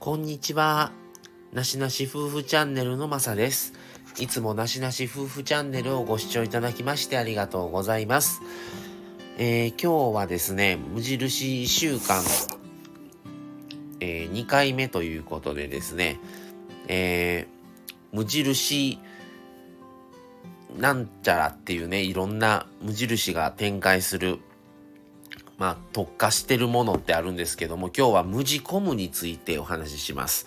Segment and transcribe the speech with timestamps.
[0.00, 0.92] こんにちは。
[1.52, 3.74] なしなし夫婦チャンネルのまさです。
[4.18, 8.40] いつもなしなし夫婦チャンネルをご視聴いただきましてありがとうございます。
[9.36, 12.22] えー、今日はですね、無印1週間、
[14.00, 16.18] えー、2回目ということでですね、
[16.88, 19.00] えー、無印
[20.78, 24.38] なんちゃらっていうね、いろんな無印が展開する
[25.60, 30.46] まあ、特化してるものってあるんですけども、今日は無地コムについてお話しします。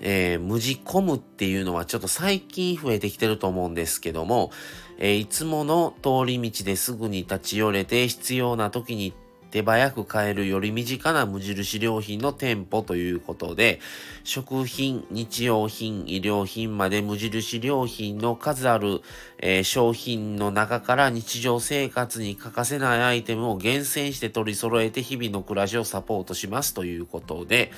[0.00, 4.50] えー、無地コムっていうのはちょっと最近増えてきてると思うんですけども、
[4.98, 9.14] えー、いつもの通り道ですぐに立ち寄れて必要な時に
[9.50, 13.80] 手早く買えるより身近な無印良品の店舗ということで、
[14.24, 19.00] 食品、日用品、医療品まで無印良品の数ある、
[19.38, 27.72] えー、商品の中から日常生活に欠かせないアイテムを厳選して取り揃えて日々の暮らしをサポートしますということで、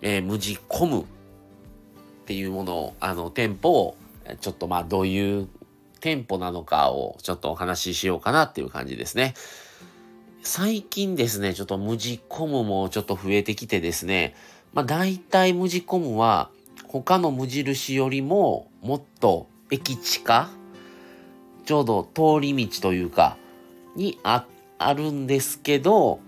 [0.00, 1.04] えー、無地コムっ
[2.26, 3.96] ていうものを、あの、店舗を、
[4.40, 5.48] ちょっとまあどういう
[6.00, 9.34] 店舗なのかをちょっとお話ししようかなっていう感じですね。
[10.50, 14.34] 最近ですね、ちょっと無地コムもちょっと増えてきてですね、
[14.72, 16.48] まあ大体無地コムは
[16.86, 20.48] 他の無印よりももっと駅地下
[21.66, 23.36] ちょうど通り道というか、
[23.94, 24.46] にあ、
[24.78, 26.20] あるんですけど、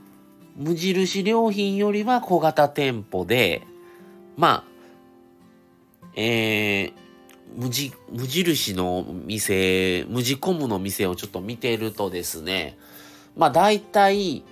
[0.55, 3.63] 無印良品よりは小型店舗で、
[4.37, 6.93] まあ、えー、
[7.57, 7.71] 無、
[8.13, 12.77] 無印の店、無地コムの店をちょっと見てるとですね、
[13.37, 14.45] まあ大体、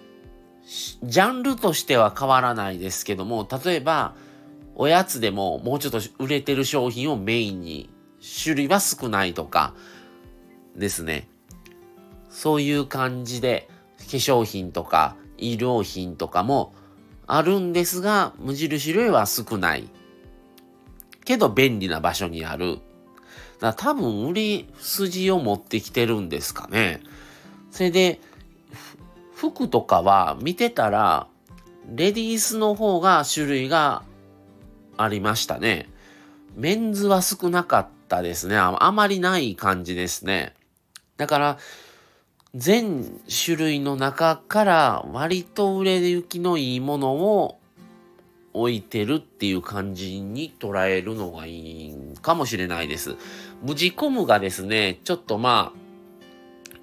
[1.02, 4.14] ジャンルとしては変わらないですけども、例えば、
[4.74, 7.90] おやつでももうちょっと売れてる商品をメインに、
[8.42, 9.74] 種類は少ないとか、
[10.76, 11.28] ですね。
[12.30, 16.72] そういう感じで、化粧品とか医療品とかも
[17.26, 19.88] あるんですが、無印類は少ない。
[21.24, 22.78] けど便利な場所にある。
[23.60, 27.00] だ多分売り筋を持ってきてるんですかね。
[27.70, 28.20] それで、
[29.38, 31.28] 服とかは見てたら、
[31.94, 34.02] レディースの方が種類が
[34.96, 35.88] ありましたね。
[36.56, 38.56] メンズは少なかったですね。
[38.56, 40.54] あまりない感じですね。
[41.18, 41.58] だから、
[42.56, 47.60] 全種類の中から割と売れ行きのいいものを
[48.54, 53.14] 置いてるっていう感じに捉えるのがいいかもしれないです。
[53.62, 55.87] 無地コムがですね、ちょっとまあ、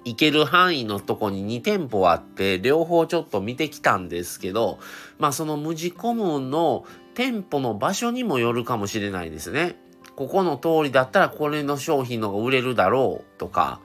[0.06, 4.78] 行ける範囲のとこに2店舗あって、両方ちょっと見てきたんですけど、
[5.18, 9.74] まあその無地コムの店舗の場所にもよるかもしれないですね。
[10.14, 13.80] ここの通りだったらこれの商品のが売れるだろうとか、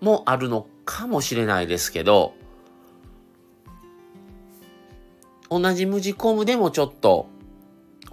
[0.00, 2.32] もあるのかもしれないですけど、
[5.50, 7.28] 同じ無地コムでもちょっと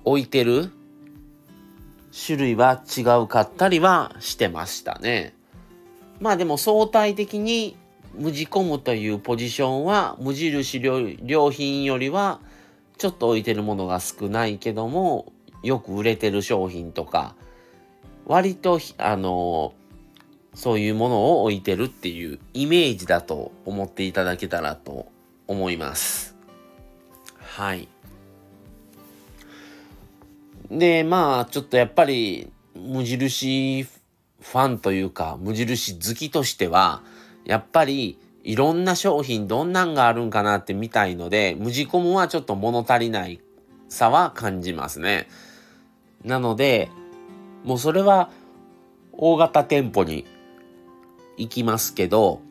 [0.03, 0.69] 置いてる
[2.25, 5.33] 種類は違うかったりはしてましたね。
[6.19, 7.75] まあでも相対的に
[8.17, 12.39] 無地コムというポジションは無印良品よりは
[12.97, 15.33] ちょっと置いてるものが少ないけども
[15.63, 17.35] よく売れてる商品とか
[18.25, 19.73] 割とあの
[20.53, 25.07] そういうものを置いてるっていうイメージだと思っていただけたらと
[25.47, 26.35] 思います。
[27.37, 27.87] はい。
[30.71, 33.85] で、まあ、ちょっとやっぱり無印
[34.51, 37.01] ファンというか、無印好きとしては、
[37.45, 43.41] やっぱりいろんな商品どんなんがあるんかなって見たいので、無地コムはちょっと物足りない
[43.89, 45.27] さは感じますね。
[46.23, 46.89] なので、
[47.63, 48.29] もうそれは
[49.13, 50.25] 大型店舗に
[51.37, 52.41] 行きますけど、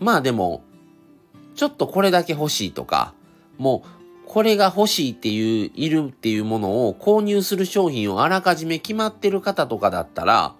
[0.00, 0.62] まあでも、
[1.54, 3.14] ちょっとこれだけ欲しいとか、
[3.56, 10.54] もうこれが欲しいっていう、いるっていうものを購入する商品をあらかじめ決まってる方とかだったら、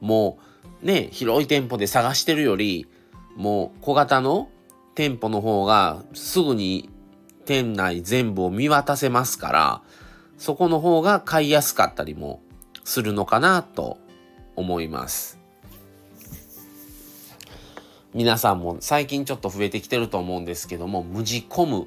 [0.00, 0.38] も
[0.82, 2.86] うね、広い店舗で探してるより、
[3.36, 4.48] もう小型の
[4.94, 6.90] 店舗の方がすぐに
[7.44, 9.82] 店内全部を見渡せますから、
[10.38, 12.42] そこの方が買いやすかったりも
[12.84, 13.98] するのかなと
[14.54, 15.38] 思います。
[18.14, 21.86] 皆さんも最近ちょっと増えてきてると思うんですけども、無地コムっ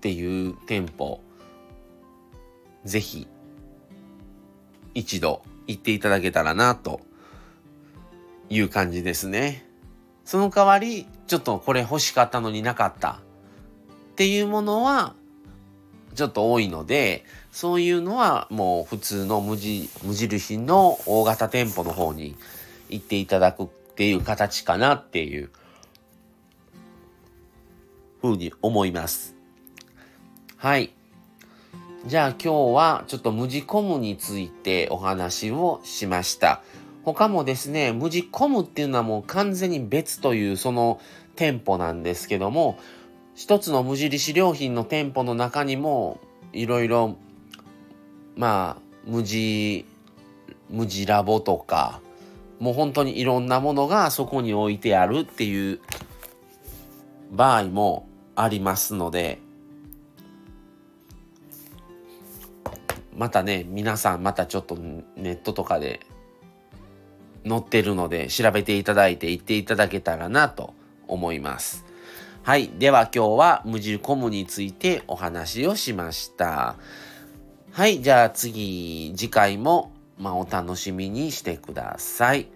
[0.00, 1.20] ていう店舗、
[2.84, 3.26] ぜひ
[4.94, 7.00] 一度行っていただけたらなと
[8.50, 9.64] いう感じですね。
[10.24, 15.14] その代わり、ちょっとこれ欲しかったのになかったっていうものは、
[16.14, 19.56] ちょっと多いので、そういうのはもう普通の無
[20.04, 22.36] 無印の大型店舗の方に
[22.88, 23.66] 行っていただくっ
[23.96, 25.50] ていう形かなっていう
[28.20, 29.36] ふうに思います。
[30.56, 30.92] はい。
[32.06, 36.62] じゃあ今日はちょっと無地コムについてお話をしました。
[37.04, 41.00] 他もですね、無地コムっていうのはもう完全に別というその
[41.36, 42.78] 店舗なんですけども、
[43.34, 46.20] 一つの無印良品の店舗の中にも
[46.52, 47.16] いろいろ
[48.36, 49.86] まあ無地
[50.68, 52.00] 無地ラボとか
[52.58, 55.80] もう本当にいろんなものがそこに置いてあるっていう
[57.30, 59.38] 場合もありますので
[63.16, 66.00] またね皆さんまたちょっとネットとかで
[67.48, 70.74] 載ってるので調べていただいて行っていただけたらなと
[71.08, 71.84] 思います。
[72.42, 72.70] はい。
[72.78, 76.76] では今日は無印コムについてお話をしました。
[77.72, 78.02] はい。
[78.02, 82.48] じゃあ次、次回も、まあ、お楽しみにしてください。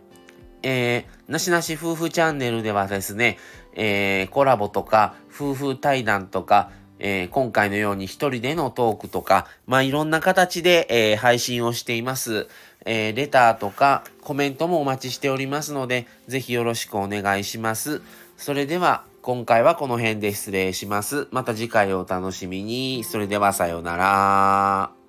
[0.63, 3.39] えー、なしなし夫婦チャンネルではですね、
[3.75, 12.49] えー、コラボとか、夫婦対談とか、えー、今回のように一人でのトークとか、まあ、いろんな形で、えー、配信をしています。
[12.87, 18.03] えー、レターとかコメントもお待ちしておりますので、ぜひよろしくお願いします。
[18.37, 21.29] それでは、今回はこの辺で失礼します。
[21.31, 23.05] また次回をお楽しみに。
[23.05, 25.04] それではさようなら。